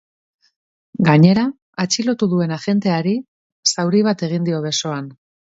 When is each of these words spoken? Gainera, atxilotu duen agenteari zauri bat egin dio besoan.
Gainera, 1.07 1.43
atxilotu 1.83 2.29
duen 2.31 2.55
agenteari 2.57 3.15
zauri 3.75 4.03
bat 4.09 4.27
egin 4.31 4.51
dio 4.51 4.65
besoan. 4.67 5.15